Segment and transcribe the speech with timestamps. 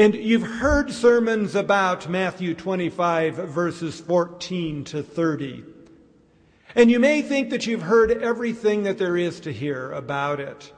[0.00, 5.62] And you've heard sermons about Matthew 25, verses 14 to 30.
[6.74, 10.72] And you may think that you've heard everything that there is to hear about it.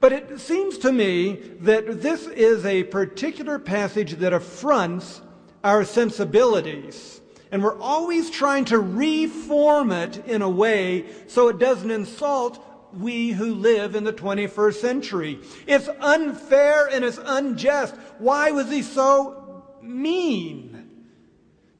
[0.00, 5.22] But it seems to me that this is a particular passage that affronts
[5.62, 7.20] our sensibilities.
[7.52, 12.60] And we're always trying to reform it in a way so it doesn't insult
[12.94, 15.40] we who live in the 21st century.
[15.66, 17.94] It's unfair and it's unjust.
[18.18, 21.06] Why was he so mean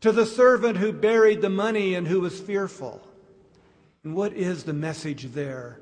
[0.01, 3.01] to the servant who buried the money and who was fearful?
[4.05, 5.81] And what is the message there?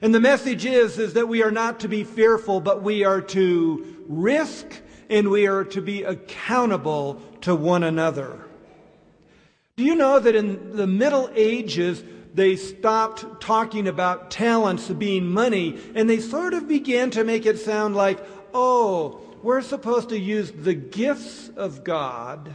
[0.00, 3.20] And the message is, is that we are not to be fearful, but we are
[3.20, 8.44] to risk and we are to be accountable to one another.
[9.76, 12.02] Do you know that in the Middle Ages,
[12.34, 17.58] they stopped talking about talents being money and they sort of began to make it
[17.58, 18.18] sound like,
[18.54, 22.54] oh, we're supposed to use the gifts of God,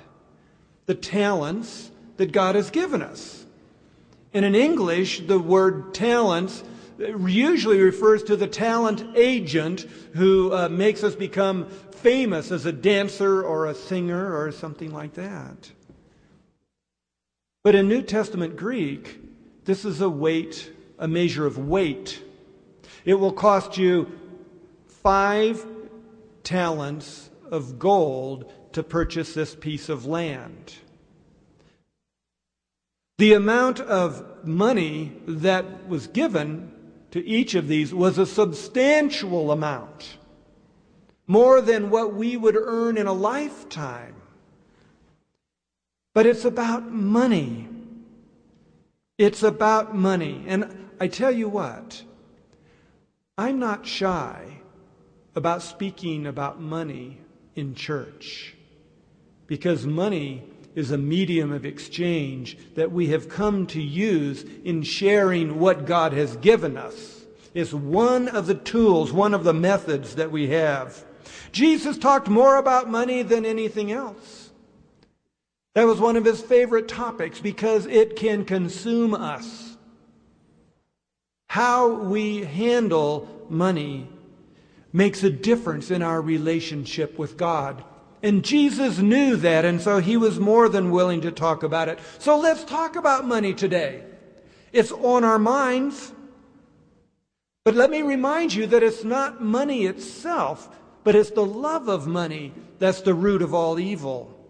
[0.85, 3.45] the talents that God has given us.
[4.33, 6.63] And in English, the word talents
[6.97, 9.81] usually refers to the talent agent
[10.13, 15.13] who uh, makes us become famous as a dancer or a singer or something like
[15.13, 15.71] that.
[17.63, 19.19] But in New Testament Greek,
[19.65, 22.21] this is a weight, a measure of weight.
[23.05, 24.11] It will cost you
[24.87, 25.65] five
[26.43, 30.75] talents of gold to purchase this piece of land.
[33.17, 36.71] The amount of money that was given
[37.11, 40.17] to each of these was a substantial amount,
[41.27, 44.15] more than what we would earn in a lifetime.
[46.13, 47.69] But it's about money.
[49.23, 50.43] It's about money.
[50.47, 52.03] And I tell you what,
[53.37, 54.57] I'm not shy
[55.33, 57.19] about speaking about money
[57.55, 58.53] in church
[59.47, 60.43] because money
[60.75, 66.11] is a medium of exchange that we have come to use in sharing what God
[66.11, 67.23] has given us.
[67.53, 71.01] It's one of the tools, one of the methods that we have.
[71.53, 74.42] Jesus talked more about money than anything else.
[75.75, 79.75] That was one of his favorite topics because it can consume us.
[81.49, 84.07] How we handle money
[84.91, 87.83] makes a difference in our relationship with God.
[88.21, 91.99] And Jesus knew that, and so he was more than willing to talk about it.
[92.19, 94.03] So let's talk about money today.
[94.71, 96.13] It's on our minds.
[97.65, 100.69] But let me remind you that it's not money itself,
[101.03, 104.42] but it's the love of money that's the root of all evil.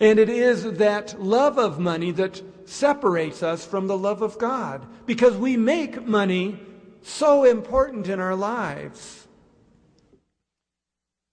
[0.00, 4.86] And it is that love of money that separates us from the love of God
[5.06, 6.60] because we make money
[7.02, 9.26] so important in our lives.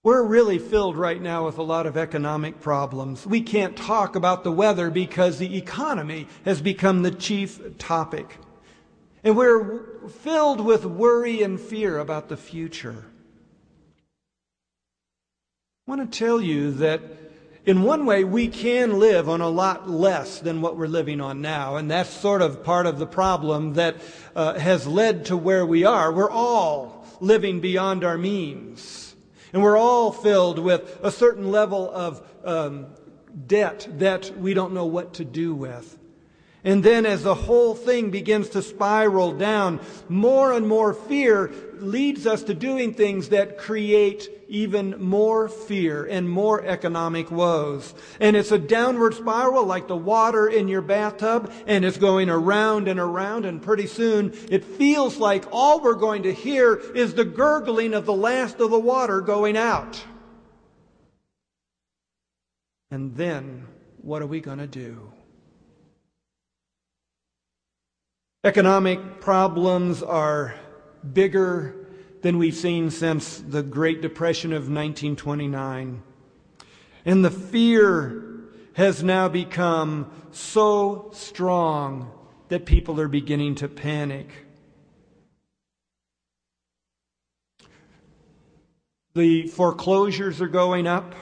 [0.02, 3.26] We're really filled right now with a lot of economic problems.
[3.26, 8.38] We can't talk about the weather because the economy has become the chief topic.
[9.24, 13.04] And we're filled with worry and fear about the future.
[15.86, 17.00] I want to tell you that
[17.66, 21.40] in one way, we can live on a lot less than what we're living on
[21.40, 21.76] now.
[21.76, 23.96] And that's sort of part of the problem that
[24.36, 26.12] uh, has led to where we are.
[26.12, 29.16] We're all living beyond our means.
[29.52, 32.86] And we're all filled with a certain level of um,
[33.48, 35.98] debt that we don't know what to do with.
[36.66, 39.78] And then as the whole thing begins to spiral down,
[40.08, 46.28] more and more fear leads us to doing things that create even more fear and
[46.28, 47.94] more economic woes.
[48.18, 52.88] And it's a downward spiral like the water in your bathtub, and it's going around
[52.88, 57.24] and around, and pretty soon it feels like all we're going to hear is the
[57.24, 60.02] gurgling of the last of the water going out.
[62.90, 65.12] And then, what are we going to do?
[68.46, 70.54] Economic problems are
[71.12, 71.74] bigger
[72.22, 76.00] than we've seen since the Great Depression of 1929.
[77.04, 78.44] And the fear
[78.74, 82.12] has now become so strong
[82.46, 84.28] that people are beginning to panic.
[89.16, 91.16] The foreclosures are going up.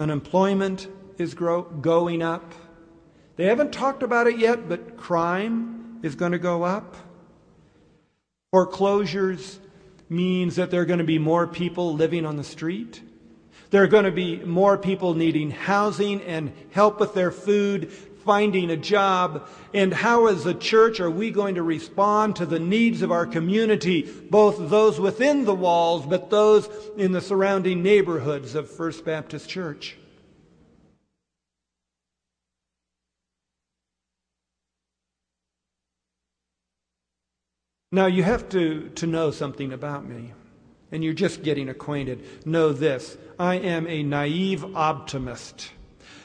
[0.00, 0.88] Unemployment
[1.18, 2.54] is grow- going up.
[3.36, 6.96] They haven't talked about it yet, but crime is going to go up.
[8.50, 9.58] Foreclosures
[10.08, 13.00] means that there are going to be more people living on the street.
[13.70, 17.90] There are going to be more people needing housing and help with their food.
[18.24, 22.58] finding a job, and how as a church are we going to respond to the
[22.58, 28.54] needs of our community, both those within the walls, but those in the surrounding neighborhoods
[28.54, 29.96] of First Baptist Church.
[37.94, 40.32] Now, you have to, to know something about me,
[40.90, 42.46] and you're just getting acquainted.
[42.46, 45.70] Know this I am a naive optimist.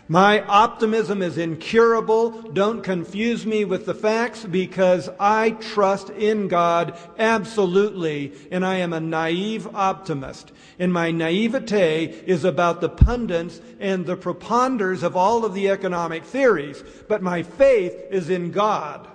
[0.09, 2.29] My optimism is incurable.
[2.29, 8.93] Don't confuse me with the facts because I trust in God absolutely, and I am
[8.93, 10.53] a naive optimist.
[10.79, 16.23] And my naivete is about the pundits and the preponderance of all of the economic
[16.23, 19.09] theories, but my faith is in God.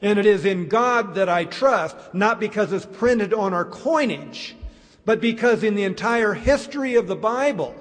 [0.00, 4.56] And it is in God that I trust, not because it's printed on our coinage,
[5.04, 7.74] but because in the entire history of the Bible,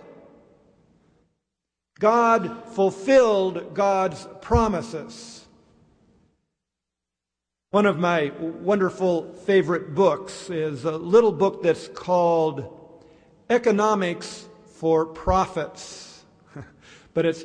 [1.99, 5.45] God fulfilled God's promises.
[7.71, 13.03] One of my wonderful favorite books is a little book that's called
[13.49, 16.23] Economics for Prophets.
[17.13, 17.43] but it's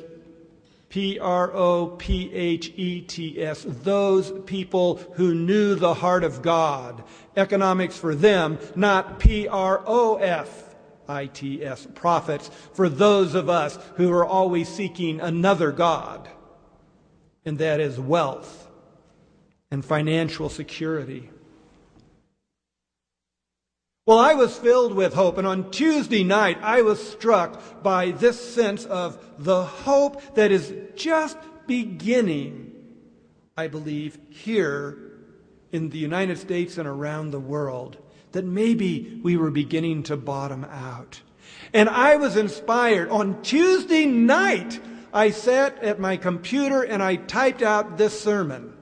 [0.93, 6.43] P R O P H E T S, those people who knew the heart of
[6.43, 7.03] God.
[7.35, 10.75] Economics for them, not P R O F
[11.07, 16.29] I T S, prophets, for those of us who are always seeking another God,
[17.43, 18.69] and that is wealth
[19.71, 21.31] and financial security.
[24.05, 28.53] Well, I was filled with hope, and on Tuesday night I was struck by this
[28.53, 32.73] sense of the hope that is just beginning,
[33.55, 34.97] I believe, here
[35.71, 37.95] in the United States and around the world,
[38.33, 41.21] that maybe we were beginning to bottom out.
[41.73, 43.07] And I was inspired.
[43.07, 44.81] On Tuesday night,
[45.13, 48.73] I sat at my computer and I typed out this sermon.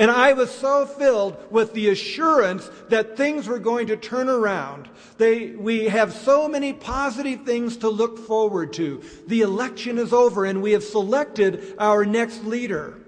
[0.00, 4.88] And I was so filled with the assurance that things were going to turn around.
[5.18, 9.02] They, we have so many positive things to look forward to.
[9.26, 12.98] The election is over and we have selected our next leader.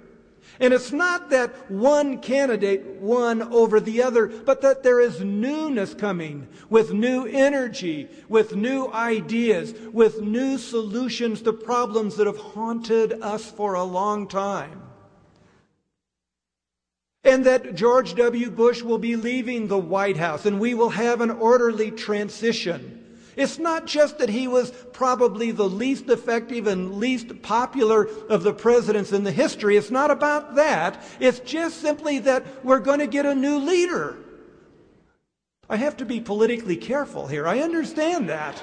[0.60, 5.94] And it's not that one candidate won over the other, but that there is newness
[5.94, 13.14] coming with new energy, with new ideas, with new solutions to problems that have haunted
[13.22, 14.91] us for a long time
[17.24, 18.50] and that George W.
[18.50, 22.98] Bush will be leaving the White House and we will have an orderly transition.
[23.36, 28.52] It's not just that he was probably the least effective and least popular of the
[28.52, 29.76] presidents in the history.
[29.76, 31.02] It's not about that.
[31.18, 34.18] It's just simply that we're going to get a new leader.
[35.70, 37.46] I have to be politically careful here.
[37.46, 38.62] I understand that.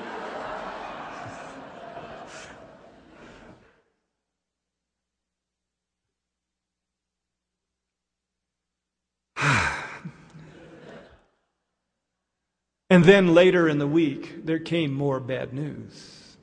[12.90, 16.38] And then later in the week, there came more bad news.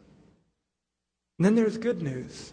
[1.38, 2.52] And then there's good news.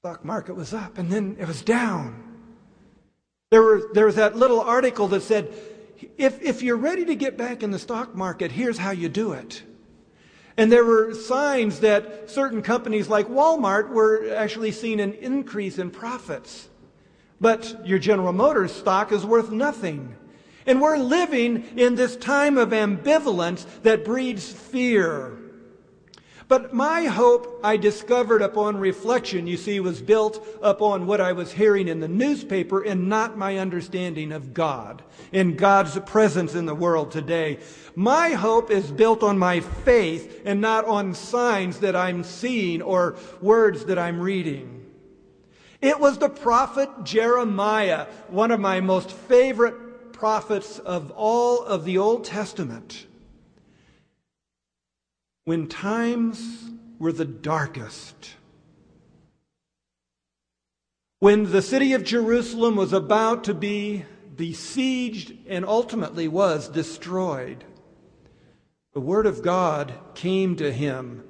[0.00, 2.22] Stock market was up and then it was down.
[3.50, 5.52] There, were, there was that little article that said,
[6.18, 9.32] if, if you're ready to get back in the stock market, here's how you do
[9.32, 9.62] it.
[10.56, 15.90] And there were signs that certain companies like Walmart were actually seeing an increase in
[15.90, 16.68] profits.
[17.40, 20.14] But your General Motors stock is worth nothing.
[20.66, 25.38] And we're living in this time of ambivalence that breeds fear.
[26.52, 31.52] But my hope, I discovered upon reflection, you see, was built upon what I was
[31.52, 35.02] hearing in the newspaper and not my understanding of God
[35.32, 37.58] and God's presence in the world today.
[37.94, 43.16] My hope is built on my faith and not on signs that I'm seeing or
[43.40, 44.84] words that I'm reading.
[45.80, 51.98] It was the prophet Jeremiah, one of my most favorite prophets of all of the
[51.98, 53.06] Old Testament,
[55.44, 58.34] when times were the darkest,
[61.18, 64.04] when the city of Jerusalem was about to be
[64.36, 67.64] besieged and ultimately was destroyed,
[68.92, 71.24] the Word of God came to him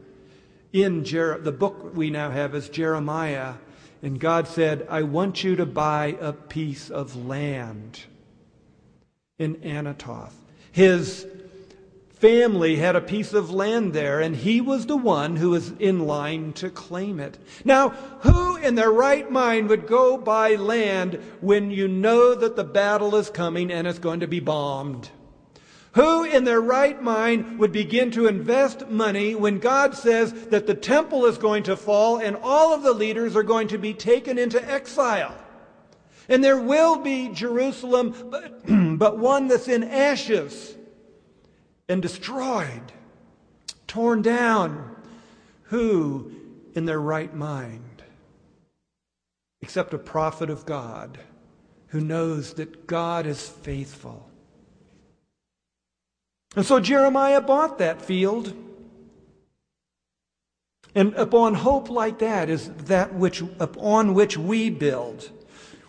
[0.72, 3.54] in Jer- the book we now have is Jeremiah.
[4.02, 8.00] And God said, I want you to buy a piece of land
[9.38, 10.34] in Anathoth.
[10.70, 11.26] His
[12.12, 16.06] family had a piece of land there, and he was the one who was in
[16.06, 17.36] line to claim it.
[17.64, 17.88] Now,
[18.20, 23.16] who in their right mind would go buy land when you know that the battle
[23.16, 25.10] is coming and it's going to be bombed?
[25.94, 30.74] Who in their right mind would begin to invest money when God says that the
[30.74, 34.38] temple is going to fall and all of the leaders are going to be taken
[34.38, 35.34] into exile?
[36.32, 38.62] And there will be Jerusalem, but,
[38.98, 40.74] but one that's in ashes
[41.90, 42.90] and destroyed,
[43.86, 44.96] torn down.
[45.64, 46.32] Who
[46.74, 48.02] in their right mind,
[49.60, 51.18] except a prophet of God
[51.88, 54.28] who knows that God is faithful?
[56.56, 58.54] And so Jeremiah bought that field.
[60.94, 65.30] And upon hope like that is that which upon which we build.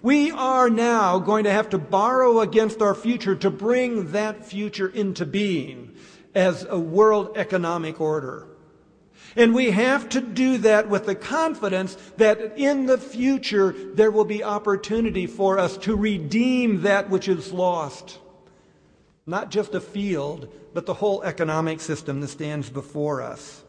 [0.04, 4.90] We are now going to have to borrow against our future to bring that future
[4.90, 5.96] into being
[6.36, 8.48] as a world economic order.
[9.38, 14.26] And we have to do that with the confidence that in the future there will
[14.26, 18.20] be opportunity for us to redeem that which is lost.
[19.26, 23.63] Not just a field, but the whole economic system that stands before us.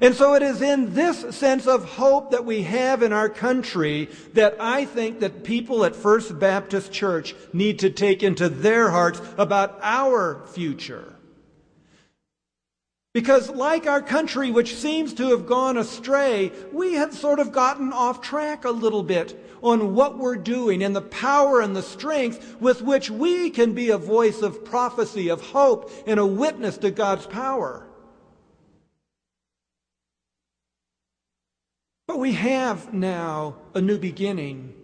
[0.00, 4.10] And so it is in this sense of hope that we have in our country
[4.34, 9.20] that I think that people at First Baptist Church need to take into their hearts
[9.38, 11.14] about our future.
[13.14, 17.90] Because, like our country, which seems to have gone astray, we have sort of gotten
[17.90, 22.56] off track a little bit on what we're doing and the power and the strength
[22.60, 26.90] with which we can be a voice of prophecy, of hope, and a witness to
[26.90, 27.86] God's power.
[32.06, 34.74] But we have now a new beginning.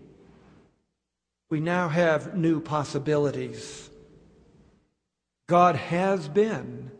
[1.50, 3.90] We now have new possibilities.
[5.48, 6.90] God has been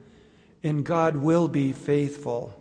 [0.63, 2.59] and God will be faithful.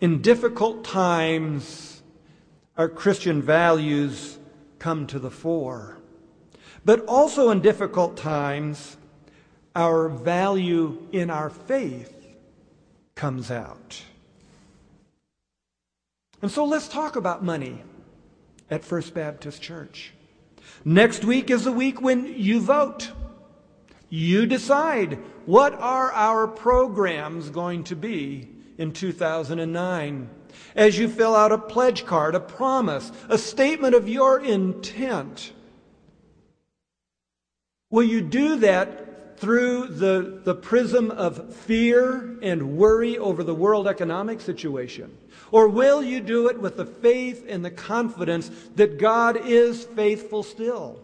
[0.00, 2.02] In difficult times,
[2.76, 4.38] our Christian values
[4.78, 5.98] come to the fore.
[6.84, 8.98] But also in difficult times,
[9.74, 12.12] our value in our faith
[13.14, 14.02] comes out.
[16.44, 17.82] And so let's talk about money
[18.70, 20.12] at First Baptist Church.
[20.84, 23.12] Next week is the week when you vote.
[24.10, 25.14] You decide
[25.46, 30.28] what are our programs going to be in 2009.
[30.76, 35.50] As you fill out a pledge card, a promise, a statement of your intent,
[37.88, 39.03] will you do that
[39.36, 45.16] through the, the prism of fear and worry over the world economic situation?
[45.50, 50.42] Or will you do it with the faith and the confidence that God is faithful
[50.42, 51.03] still?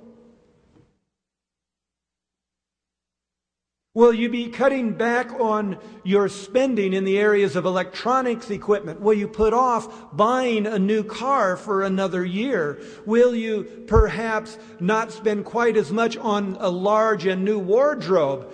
[4.00, 9.02] Will you be cutting back on your spending in the areas of electronics equipment?
[9.02, 12.80] Will you put off buying a new car for another year?
[13.04, 18.50] Will you perhaps not spend quite as much on a large and new wardrobe?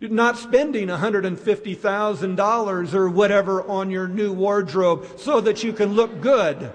[0.00, 6.72] Not spending $150,000 or whatever on your new wardrobe so that you can look good.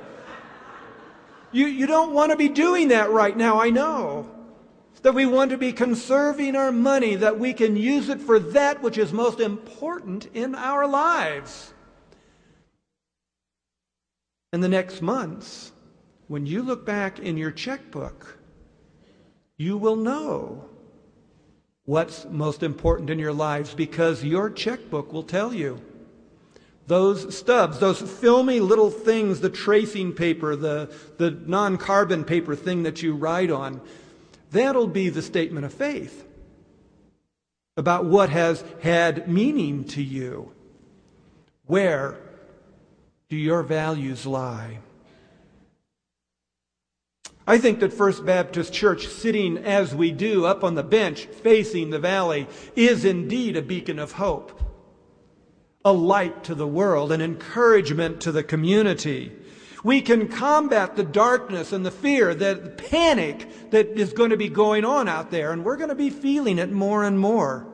[1.52, 4.41] You, you don't want to be doing that right now, I know
[5.02, 8.82] that we want to be conserving our money, that we can use it for that
[8.84, 11.74] which is most important in our lives.
[14.54, 15.72] In the next months,
[16.28, 18.38] when you look back in your checkbook,
[19.58, 20.66] you will know
[21.86, 25.82] what's most important in your lives because your checkbook will tell you.
[26.88, 32.84] Those stubs, those filmy little things, the tracing paper, the, the non carbon paper thing
[32.84, 33.80] that you write on,
[34.52, 36.28] That'll be the statement of faith
[37.78, 40.52] about what has had meaning to you.
[41.66, 42.20] Where
[43.30, 44.80] do your values lie?
[47.48, 51.90] I think that First Baptist Church, sitting as we do up on the bench facing
[51.90, 54.62] the valley, is indeed a beacon of hope,
[55.84, 59.32] a light to the world, an encouragement to the community.
[59.84, 64.50] We can combat the darkness and the fear, the panic that is going to be
[64.50, 67.68] going on out there, and we're going to be feeling it more and more.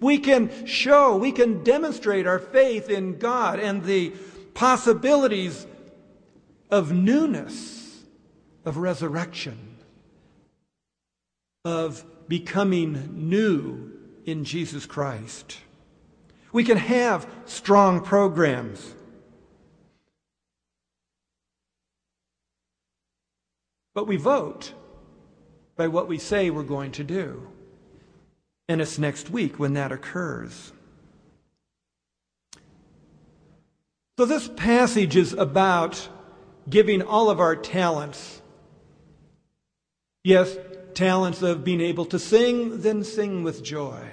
[0.00, 4.10] We can show, we can demonstrate our faith in God and the
[4.54, 5.66] possibilities
[6.70, 8.02] of newness,
[8.64, 9.76] of resurrection,
[11.64, 13.92] of becoming new
[14.24, 15.58] in Jesus Christ.
[16.52, 18.94] We can have strong programs.
[23.94, 24.72] But we vote
[25.76, 27.48] by what we say we're going to do.
[28.68, 30.72] And it's next week when that occurs.
[34.18, 36.08] So, this passage is about
[36.68, 38.42] giving all of our talents.
[40.22, 40.56] Yes,
[40.92, 44.06] talents of being able to sing, then sing with joy.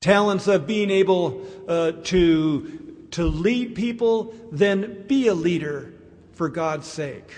[0.00, 5.92] Talents of being able uh, to, to lead people, then be a leader
[6.32, 7.30] for God's sake.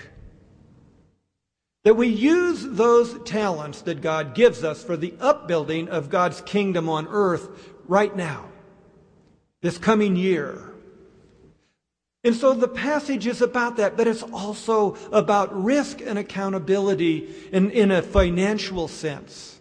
[1.83, 6.87] That we use those talents that God gives us for the upbuilding of God's kingdom
[6.87, 8.45] on earth right now,
[9.61, 10.73] this coming year.
[12.23, 17.69] And so the passage is about that, but it's also about risk and accountability in,
[17.71, 19.59] in a financial sense.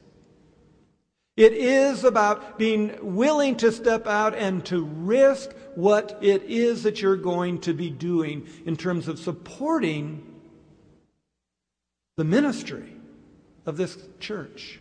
[1.36, 7.00] It is about being willing to step out and to risk what it is that
[7.00, 10.31] you're going to be doing in terms of supporting
[12.16, 12.92] the ministry
[13.66, 14.80] of this church.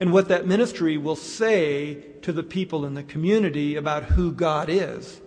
[0.00, 4.68] And what that ministry will say to the people in the community about who God
[4.68, 5.20] is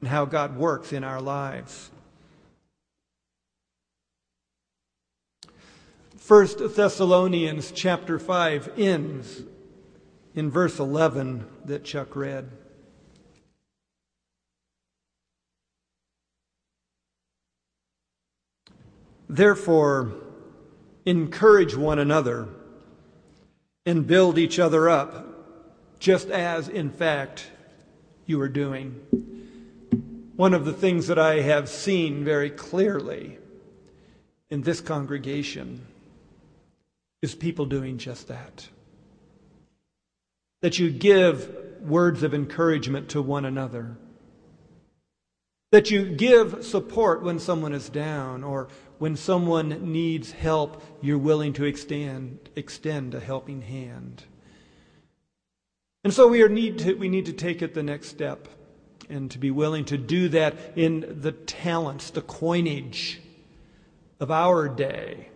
[0.00, 1.90] and how God works in our lives.
[6.16, 9.42] First Thessalonians chapter 5 ends
[10.34, 12.50] in verse 11 that Chuck read.
[19.28, 20.12] Therefore,
[21.06, 22.48] encourage one another
[23.86, 25.26] and build each other up,
[25.98, 27.50] just as, in fact,
[28.26, 29.00] you are doing.
[30.36, 33.38] One of the things that I have seen very clearly
[34.50, 35.86] in this congregation
[37.22, 38.68] is people doing just that.
[40.60, 43.96] That you give words of encouragement to one another.
[45.74, 51.52] That you give support when someone is down or when someone needs help, you're willing
[51.54, 54.22] to extend, extend a helping hand.
[56.04, 58.46] And so we, need to, we need to take it the next step
[59.08, 63.20] and to be willing to do that in the talents, the coinage
[64.20, 65.28] of our day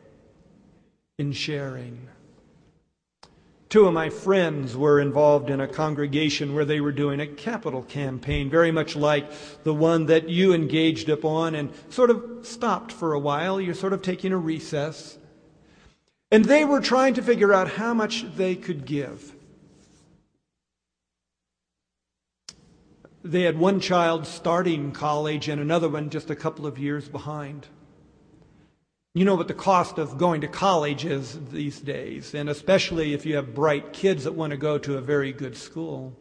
[1.18, 2.07] in sharing.
[3.68, 7.82] Two of my friends were involved in a congregation where they were doing a capital
[7.82, 9.30] campaign, very much like
[9.62, 13.60] the one that you engaged upon and sort of stopped for a while.
[13.60, 15.18] You're sort of taking a recess.
[16.30, 19.34] And they were trying to figure out how much they could give.
[23.23, 27.66] They had one child starting college and another one just a couple of years behind.
[29.19, 33.26] You know what the cost of going to college is these days, and especially if
[33.26, 36.17] you have bright kids that want to go to a very good school.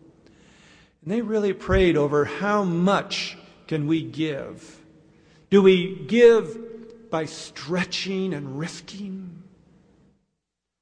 [1.04, 4.82] And they really prayed over how much can we give?
[5.52, 9.44] Do we give by stretching and risking?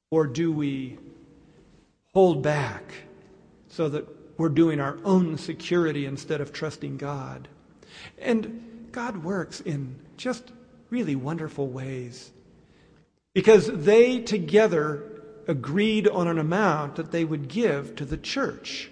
[0.10, 0.98] Or do we
[2.14, 2.94] hold back
[3.68, 7.50] so that we're doing our own security instead of trusting God?
[8.18, 10.54] And God works in just
[10.90, 12.32] really wonderful ways.
[13.34, 15.04] Because they together
[15.48, 18.90] agreed on an amount that they would give to the church.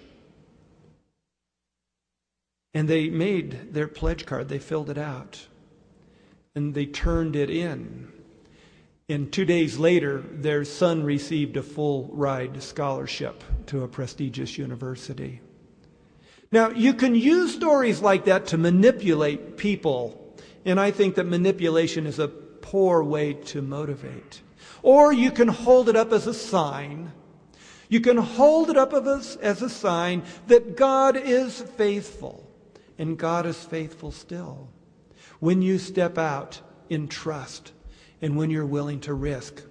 [2.72, 5.46] And they made their pledge card, they filled it out,
[6.54, 8.12] and they turned it in.
[9.08, 15.40] And two days later, their son received a full ride scholarship to a prestigious university.
[16.50, 20.23] Now, you can use stories like that to manipulate people
[20.64, 24.40] and I think that manipulation is a poor way to motivate.
[24.82, 27.12] Or you can hold it up as a sign.
[27.88, 32.48] You can hold it up as, a sign that God is faithful.
[32.98, 34.68] And God is faithful still.
[35.40, 37.72] When you step out in trust
[38.22, 39.62] and when you're willing to risk.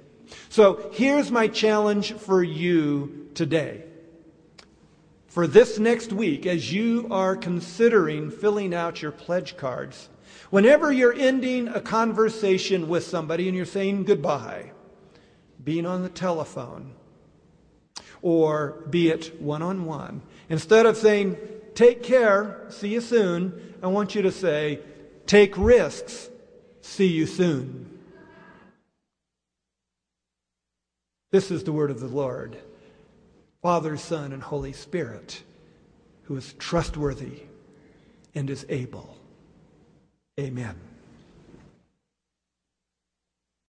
[0.49, 3.83] So here's my challenge for you today.
[5.27, 10.09] For this next week, as you are considering filling out your pledge cards,
[10.49, 14.71] Whenever you're ending a conversation with somebody and you're saying goodbye,
[15.63, 16.93] being on the telephone,
[18.21, 21.37] or be it one on one, instead of saying,
[21.75, 24.79] take care, see you soon, I want you to say,
[25.25, 26.29] take risks,
[26.81, 27.89] see you soon.
[31.31, 32.57] This is the word of the Lord,
[33.63, 35.41] Father, Son, and Holy Spirit,
[36.25, 37.41] who is trustworthy
[38.35, 39.17] and is able.
[40.39, 40.92] Amen.